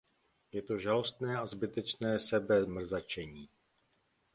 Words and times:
Je 0.51 0.61
to 0.61 0.77
žalostné 0.79 1.37
a 1.39 1.45
zbytečné 1.45 2.19
sebemrzačení. 2.19 3.49